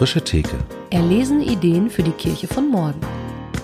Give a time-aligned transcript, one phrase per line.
[0.00, 0.56] frische Theke.
[0.88, 3.02] Erlesen Ideen für die Kirche von morgen.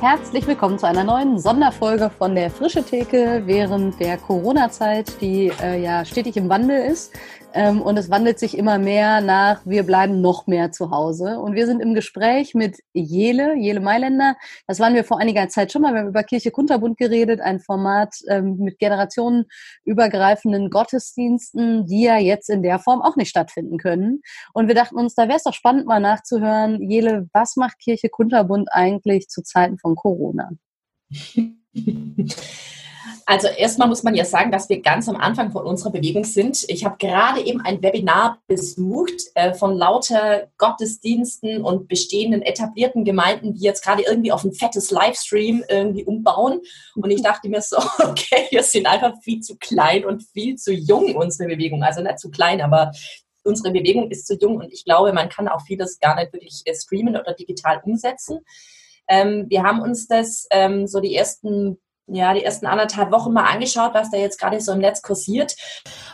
[0.02, 5.82] Herzlich willkommen zu einer neuen Sonderfolge von der Frische Theke während der Corona-Zeit, die äh,
[5.82, 7.14] ja stetig im Wandel ist.
[7.56, 11.40] Ähm, und es wandelt sich immer mehr nach, wir bleiben noch mehr zu Hause.
[11.40, 14.36] Und wir sind im Gespräch mit Jele, Jele Mailänder.
[14.66, 15.94] Das waren wir vor einiger Zeit schon mal.
[15.94, 22.50] Wir haben über Kirche Kunterbund geredet, ein Format ähm, mit generationenübergreifenden Gottesdiensten, die ja jetzt
[22.50, 24.20] in der Form auch nicht stattfinden können.
[24.52, 28.10] Und wir dachten uns, da wäre es doch spannend, mal nachzuhören, Jele, was macht Kirche
[28.10, 30.50] Kunterbund eigentlich zu Zeiten von Corona?
[33.28, 36.64] Also erstmal muss man ja sagen, dass wir ganz am Anfang von unserer Bewegung sind.
[36.68, 43.54] Ich habe gerade eben ein Webinar besucht äh, von lauter Gottesdiensten und bestehenden etablierten Gemeinden,
[43.54, 46.60] die jetzt gerade irgendwie auf ein fettes Livestream irgendwie umbauen.
[46.94, 50.72] Und ich dachte mir so, okay, wir sind einfach viel zu klein und viel zu
[50.72, 51.82] jung, unsere Bewegung.
[51.82, 52.92] Also nicht zu klein, aber
[53.42, 56.62] unsere Bewegung ist zu jung und ich glaube, man kann auch vieles gar nicht wirklich
[56.64, 58.40] äh, streamen oder digital umsetzen.
[59.08, 63.44] Ähm, wir haben uns das ähm, so die ersten ja, die ersten anderthalb Wochen mal
[63.44, 65.56] angeschaut, was da jetzt gerade so im Netz kursiert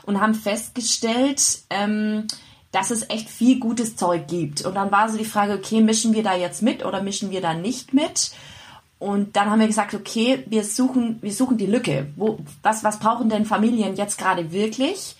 [0.04, 2.26] und haben festgestellt, ähm,
[2.70, 4.64] dass es echt viel gutes Zeug gibt.
[4.64, 7.42] Und dann war so die Frage, okay, mischen wir da jetzt mit oder mischen wir
[7.42, 8.32] da nicht mit?
[8.98, 12.12] Und dann haben wir gesagt, okay, wir suchen, wir suchen die Lücke.
[12.16, 15.16] Wo, was, was brauchen denn Familien jetzt gerade wirklich?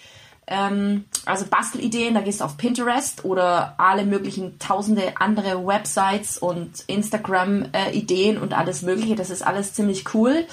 [0.46, 6.84] Ähm, also Bastelideen, da gehst du auf Pinterest oder alle möglichen tausende andere Websites und
[6.88, 9.14] Instagram-Ideen äh, und alles Mögliche.
[9.14, 10.46] Das ist alles ziemlich cool.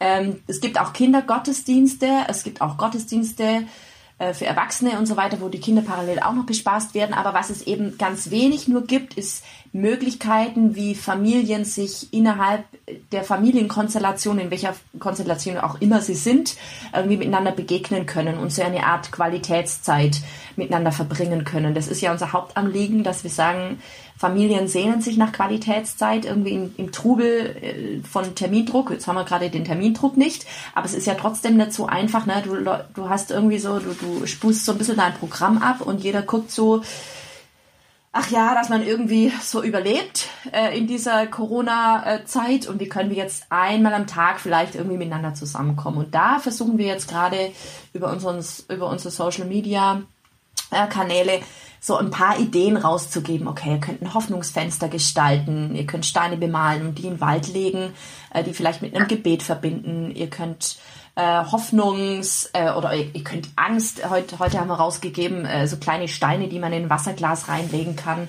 [0.00, 3.66] Ähm, es gibt auch Kindergottesdienste, es gibt auch Gottesdienste
[4.18, 7.14] äh, für Erwachsene und so weiter, wo die Kinder parallel auch noch bespaßt werden.
[7.14, 9.44] Aber was es eben ganz wenig nur gibt, ist
[9.80, 12.64] Möglichkeiten, wie Familien sich innerhalb
[13.12, 16.56] der Familienkonstellation, in welcher Konstellation auch immer sie sind,
[16.94, 20.20] irgendwie miteinander begegnen können und so eine Art Qualitätszeit
[20.56, 21.74] miteinander verbringen können.
[21.74, 23.78] Das ist ja unser Hauptanliegen, dass wir sagen,
[24.16, 28.90] Familien sehnen sich nach Qualitätszeit irgendwie im, im Trubel äh, von Termindruck.
[28.90, 32.24] Jetzt haben wir gerade den Termindruck nicht, aber es ist ja trotzdem nicht so einfach.
[32.24, 32.42] Ne?
[32.44, 32.56] Du,
[32.94, 36.22] du hast irgendwie so, du, du spust so ein bisschen dein Programm ab und jeder
[36.22, 36.82] guckt so,
[38.16, 43.16] ach ja, dass man irgendwie so überlebt äh, in dieser Corona-Zeit und wie können wir
[43.16, 45.98] jetzt einmal am Tag vielleicht irgendwie miteinander zusammenkommen.
[45.98, 47.52] Und da versuchen wir jetzt gerade
[47.92, 48.16] über,
[48.68, 51.40] über unsere Social-Media-Kanäle
[51.78, 53.48] so ein paar Ideen rauszugeben.
[53.48, 57.52] Okay, ihr könnt ein Hoffnungsfenster gestalten, ihr könnt Steine bemalen und die in den Wald
[57.52, 57.92] legen,
[58.32, 60.10] äh, die vielleicht mit einem Gebet verbinden.
[60.10, 60.78] Ihr könnt
[61.16, 65.78] äh, Hoffnungs- äh, oder ihr, ihr, könnt Angst, heute, heute haben wir rausgegeben, äh, so
[65.78, 68.28] kleine Steine, die man in ein Wasserglas reinlegen kann.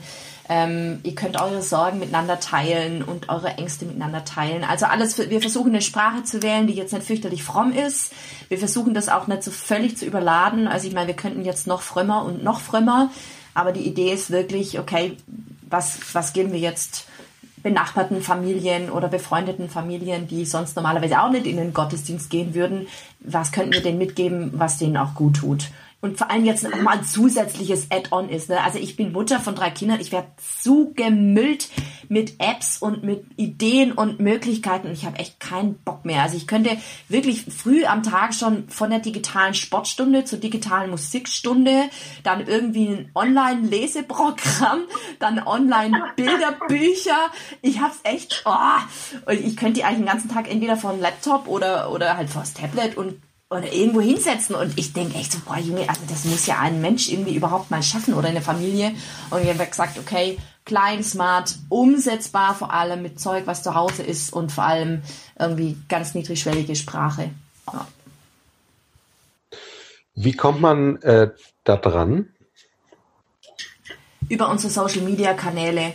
[0.49, 4.63] Ähm, ihr könnt eure Sorgen miteinander teilen und eure Ängste miteinander teilen.
[4.63, 8.13] Also alles, wir versuchen eine Sprache zu wählen, die jetzt nicht fürchterlich fromm ist.
[8.47, 10.69] Wir versuchen das auch nicht so völlig zu überladen.
[10.69, 13.11] Also ich meine, wir könnten jetzt noch frömmer und noch frömmer.
[13.53, 15.17] Aber die Idee ist wirklich, okay,
[15.69, 17.07] was, was geben wir jetzt
[17.67, 22.87] benachbarten Familien oder befreundeten Familien, die sonst normalerweise auch nicht in den Gottesdienst gehen würden,
[23.19, 25.69] was könnten wir denen mitgeben, was denen auch gut tut?
[25.99, 28.49] Und vor allem jetzt noch mal ein zusätzliches Add-on ist.
[28.49, 28.61] Ne?
[28.61, 31.69] Also ich bin Mutter von drei Kindern, ich werde zugemüllt
[32.07, 36.21] mit Apps und mit Ideen und Möglichkeiten und ich habe echt keinen Bock mehr.
[36.21, 36.77] Also ich könnte
[37.09, 41.89] wirklich früh am Tag schon von der digitalen Sportstunde zur digitalen Musikstunde,
[42.23, 44.81] dann irgendwie ein Online-Leseprogramm,
[45.19, 47.31] dann Online-Bilderbücher.
[47.61, 51.91] Ich habe es echt, oh, ich könnte eigentlich den ganzen Tag entweder vom Laptop oder,
[51.91, 53.15] oder halt vors Tablet und
[53.49, 54.55] oder irgendwo hinsetzen.
[54.55, 57.71] Und ich denke echt so, boah, Junge, also das muss ja ein Mensch irgendwie überhaupt
[57.71, 58.93] mal schaffen oder eine Familie.
[59.29, 64.03] Und ich habe gesagt, okay, klein, smart, umsetzbar, vor allem mit Zeug, was zu Hause
[64.03, 65.01] ist und vor allem
[65.39, 67.31] irgendwie ganz niedrigschwellige Sprache.
[67.71, 67.87] Ja.
[70.15, 71.29] Wie kommt man äh,
[71.63, 72.27] da dran?
[74.29, 75.93] Über unsere Social Media Kanäle.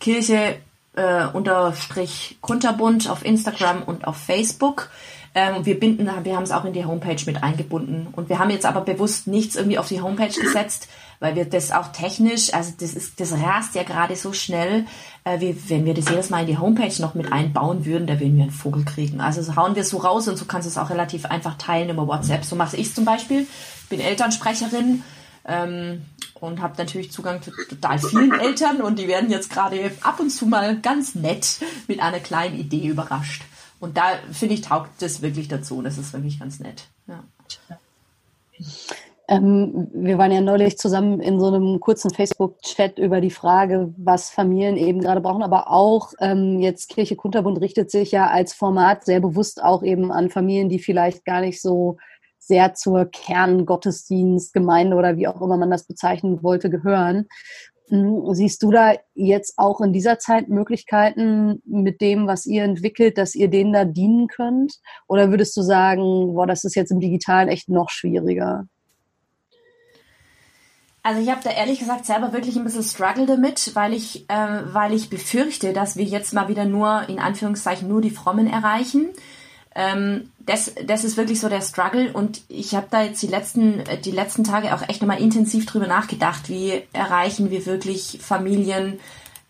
[0.00, 0.60] Kirche
[0.96, 4.90] äh, unterstrich Kunterbund auf Instagram und auf Facebook.
[5.32, 8.08] Ähm, wir binden, wir haben es auch in die Homepage mit eingebunden.
[8.12, 10.88] Und wir haben jetzt aber bewusst nichts irgendwie auf die Homepage gesetzt,
[11.20, 14.86] weil wir das auch technisch, also das ist, das rast ja gerade so schnell,
[15.22, 18.18] äh, wie, wenn wir das jedes Mal in die Homepage noch mit einbauen würden, da
[18.18, 19.20] würden wir einen Vogel kriegen.
[19.20, 21.56] Also so hauen wir es so raus und so kannst du es auch relativ einfach
[21.58, 22.44] teilen über WhatsApp.
[22.44, 23.46] So mache ich zum Beispiel.
[23.84, 25.04] Ich bin Elternsprecherin.
[25.46, 26.02] Ähm,
[26.40, 30.30] und habe natürlich Zugang zu total vielen Eltern und die werden jetzt gerade ab und
[30.30, 33.42] zu mal ganz nett mit einer kleinen Idee überrascht.
[33.78, 35.80] Und da finde ich, taugt das wirklich dazu.
[35.82, 36.84] Das ist wirklich ganz nett.
[37.06, 37.24] Ja.
[39.30, 44.28] Ähm, wir waren ja neulich zusammen in so einem kurzen Facebook-Chat über die Frage, was
[44.28, 49.04] Familien eben gerade brauchen, aber auch ähm, jetzt Kirche Kunterbund richtet sich ja als Format
[49.04, 51.98] sehr bewusst auch eben an Familien, die vielleicht gar nicht so
[52.50, 57.28] sehr zur Kerngottesdienstgemeinde oder wie auch immer man das bezeichnen wollte, gehören.
[57.90, 63.18] Hm, siehst du da jetzt auch in dieser Zeit Möglichkeiten mit dem, was ihr entwickelt,
[63.18, 64.74] dass ihr denen da dienen könnt?
[65.06, 68.66] Oder würdest du sagen, boah, das ist jetzt im Digitalen echt noch schwieriger?
[71.04, 74.74] Also ich habe da ehrlich gesagt selber wirklich ein bisschen Struggle damit, weil ich, äh,
[74.74, 79.06] weil ich befürchte, dass wir jetzt mal wieder nur, in Anführungszeichen, nur die Frommen erreichen.
[79.80, 83.82] Ähm, das, das ist wirklich so der Struggle und ich habe da jetzt die letzten,
[84.04, 89.00] die letzten Tage auch echt nochmal intensiv drüber nachgedacht, wie erreichen wir wirklich Familien,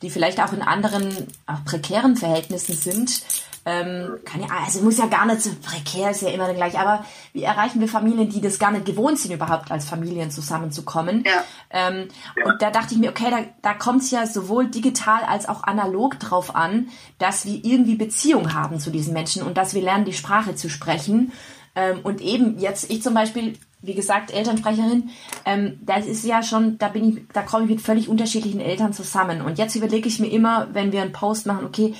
[0.02, 1.08] die vielleicht auch in anderen,
[1.46, 3.22] auch prekären Verhältnissen sind,
[3.70, 7.04] ähm, kann ja, also muss ja gar nicht so prekär, ist ja immer gleich, aber
[7.32, 11.24] wie erreichen wir Familien, die das gar nicht gewohnt sind, überhaupt als Familien zusammenzukommen?
[11.24, 11.44] Ja.
[11.70, 12.46] Ähm, ja.
[12.46, 15.62] Und da dachte ich mir, okay, da, da kommt es ja sowohl digital als auch
[15.62, 16.88] analog drauf an,
[17.18, 20.68] dass wir irgendwie Beziehung haben zu diesen Menschen und dass wir lernen, die Sprache zu
[20.68, 21.32] sprechen.
[21.76, 25.10] Ähm, und eben jetzt, ich zum Beispiel, wie gesagt, Elternsprecherin,
[25.44, 28.92] ähm, das ist ja schon, da bin ich, da komme ich mit völlig unterschiedlichen Eltern
[28.92, 29.42] zusammen.
[29.42, 31.94] Und jetzt überlege ich mir immer, wenn wir einen Post machen, okay,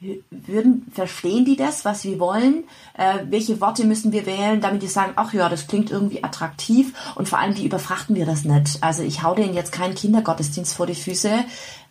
[0.00, 2.64] würden, verstehen die das, was wir wollen?
[2.96, 6.92] Äh, welche Worte müssen wir wählen, damit die sagen, ach ja, das klingt irgendwie attraktiv
[7.16, 8.82] und vor allem, wie überfrachten wir das nicht?
[8.82, 11.30] Also ich hau denen jetzt keinen Kindergottesdienst vor die Füße,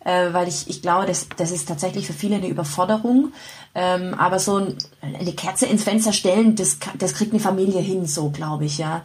[0.04, 3.32] äh, weil ich, ich glaube, das, das ist tatsächlich für viele eine Überforderung.
[3.74, 8.06] Ähm, aber so ein, eine Kerze ins Fenster stellen, das, das kriegt eine Familie hin,
[8.06, 9.02] so glaube ich, ja.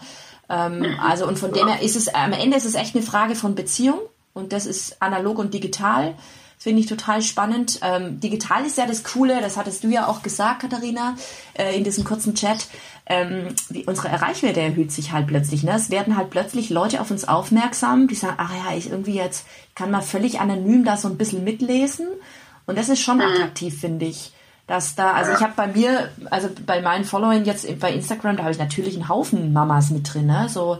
[0.49, 3.35] Ähm, also und von dem her ist es, am Ende ist es echt eine Frage
[3.35, 3.99] von Beziehung
[4.33, 6.15] und das ist analog und digital.
[6.63, 7.81] Finde ich total spannend.
[7.81, 11.15] Ähm, digital ist ja das Coole, das hattest du ja auch gesagt, Katharina,
[11.55, 12.67] äh, in diesem kurzen Chat.
[13.05, 15.63] Ähm, wie, unsere Erreichwerte erhöht sich halt plötzlich.
[15.63, 15.73] Ne?
[15.75, 19.45] Es werden halt plötzlich Leute auf uns aufmerksam, die sagen, ach ja, ich irgendwie jetzt
[19.75, 22.07] kann mal völlig anonym da so ein bisschen mitlesen.
[22.65, 23.23] Und das ist schon mhm.
[23.23, 24.31] attraktiv, finde ich.
[24.65, 28.43] Dass da, also ich habe bei mir, also bei meinen Followern jetzt bei Instagram, da
[28.43, 30.47] habe ich natürlich einen Haufen Mamas mit drin, ne?
[30.47, 30.77] So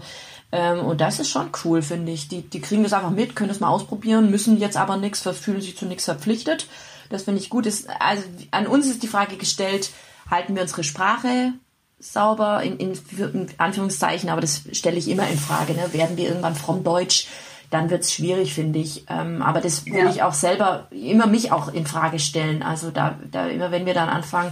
[0.53, 2.27] ähm, und das ist schon cool, finde ich.
[2.27, 5.61] Die, die kriegen das einfach mit, können das mal ausprobieren, müssen jetzt aber nichts, fühlen
[5.61, 6.67] sich zu nichts verpflichtet.
[7.09, 7.65] Das finde ich gut.
[7.65, 8.21] Ist, also
[8.51, 9.89] an uns ist die Frage gestellt,
[10.29, 11.53] halten wir unsere Sprache
[11.97, 15.73] sauber, in, in, in Anführungszeichen, aber das stelle ich immer in Frage.
[15.73, 15.91] Ne?
[15.91, 17.27] Werden wir irgendwann fromm Deutsch,
[17.71, 19.05] dann wird es schwierig, finde ich.
[19.09, 20.09] Ähm, aber das will ja.
[20.11, 22.61] ich auch selber immer mich auch in Frage stellen.
[22.61, 24.51] Also da, da immer wenn wir dann anfangen,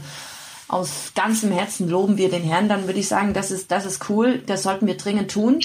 [0.72, 4.10] aus ganzem Herzen loben wir den Herrn, dann würde ich sagen, das ist, das ist
[4.10, 5.60] cool, das sollten wir dringend tun.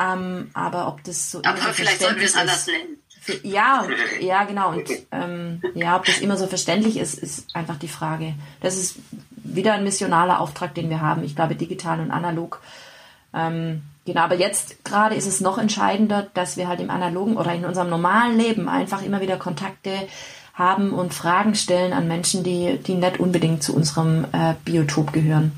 [0.00, 1.42] Ähm, aber ob das so.
[1.44, 2.96] Aber vielleicht sollten wir es anders nennen.
[3.20, 3.86] Für, ja,
[4.20, 4.70] ja, genau.
[4.70, 8.34] Und ähm, ja, ob das immer so verständlich ist, ist einfach die Frage.
[8.60, 8.96] Das ist
[9.30, 11.22] wieder ein missionaler Auftrag, den wir haben.
[11.24, 12.60] Ich glaube, digital und analog.
[13.34, 17.52] Ähm, genau, aber jetzt gerade ist es noch entscheidender, dass wir halt im analogen oder
[17.52, 20.08] in unserem normalen Leben einfach immer wieder Kontakte
[20.54, 25.52] haben und Fragen stellen an Menschen, die, die nicht unbedingt zu unserem äh, Biotop gehören.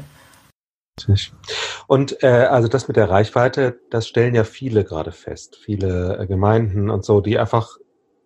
[1.87, 6.27] Und äh, also das mit der Reichweite, das stellen ja viele gerade fest, viele äh,
[6.27, 7.79] Gemeinden und so, die einfach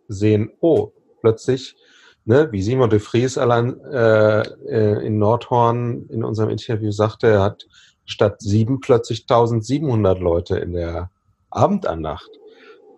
[0.09, 1.77] sehen, oh, plötzlich,
[2.25, 7.43] ne, wie Simon de Vries allein äh, äh in Nordhorn in unserem Interview sagte, er
[7.43, 7.67] hat
[8.05, 11.11] statt sieben plötzlich 1700 Leute in der
[11.51, 12.31] Abendandacht.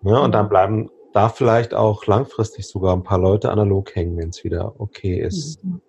[0.01, 0.49] Ne, und dann mhm.
[0.49, 5.19] bleiben da vielleicht auch langfristig sogar ein paar Leute analog hängen, wenn es wieder okay
[5.19, 5.63] ist.
[5.63, 5.81] Mhm.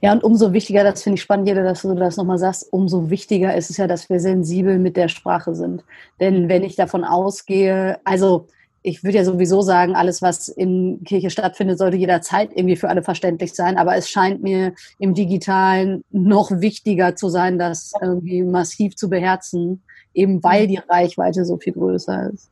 [0.00, 3.10] Ja, und umso wichtiger, das finde ich spannend, jeder, dass du das nochmal sagst, umso
[3.10, 5.84] wichtiger ist es ja, dass wir sensibel mit der Sprache sind.
[6.20, 8.46] Denn wenn ich davon ausgehe, also
[8.82, 13.02] ich würde ja sowieso sagen, alles, was in Kirche stattfindet, sollte jederzeit irgendwie für alle
[13.02, 13.78] verständlich sein.
[13.78, 19.82] Aber es scheint mir im Digitalen noch wichtiger zu sein, das irgendwie massiv zu beherzen,
[20.12, 22.50] eben weil die Reichweite so viel größer ist.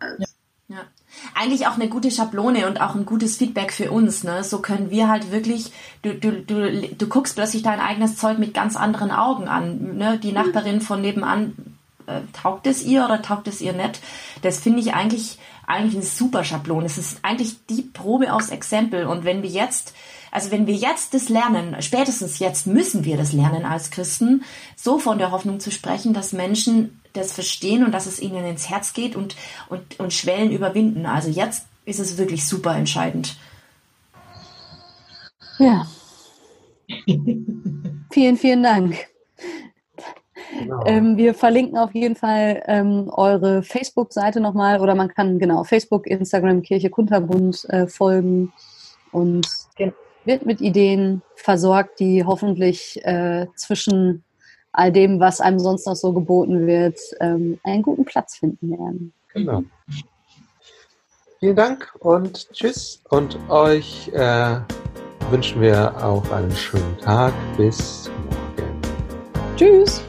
[0.00, 0.26] Ja
[1.34, 4.24] eigentlich auch eine gute Schablone und auch ein gutes Feedback für uns.
[4.24, 4.44] Ne?
[4.44, 5.72] So können wir halt wirklich,
[6.02, 9.96] du, du, du, du guckst plötzlich dein eigenes Zeug mit ganz anderen Augen an.
[9.96, 10.18] Ne?
[10.18, 11.54] Die Nachbarin von nebenan,
[12.06, 14.00] äh, taugt es ihr oder taugt es ihr nicht?
[14.42, 16.86] Das finde ich eigentlich, eigentlich eine super Schablone.
[16.86, 19.06] Es ist eigentlich die Probe aufs Exempel.
[19.06, 19.94] Und wenn wir jetzt
[20.30, 24.44] also wenn wir jetzt das lernen, spätestens jetzt müssen wir das lernen als Christen,
[24.76, 28.68] so von der Hoffnung zu sprechen, dass Menschen das verstehen und dass es ihnen ins
[28.68, 29.36] Herz geht und,
[29.68, 31.06] und, und Schwellen überwinden.
[31.06, 33.36] Also jetzt ist es wirklich super entscheidend.
[35.58, 35.86] Ja.
[38.12, 39.08] vielen, vielen Dank.
[40.58, 40.84] Genau.
[40.86, 46.06] Ähm, wir verlinken auf jeden Fall ähm, eure Facebook-Seite nochmal oder man kann genau Facebook,
[46.06, 48.52] Instagram, Kirche Kunterbund äh, folgen
[49.12, 49.46] und
[50.24, 54.24] wird mit Ideen versorgt, die hoffentlich äh, zwischen
[54.78, 59.12] all dem, was einem sonst noch so geboten wird, ähm, einen guten Platz finden werden.
[59.34, 59.64] Genau.
[61.40, 63.02] Vielen Dank und tschüss.
[63.10, 64.56] Und euch äh,
[65.30, 67.34] wünschen wir auch einen schönen Tag.
[67.56, 68.80] Bis morgen.
[69.56, 70.07] Tschüss.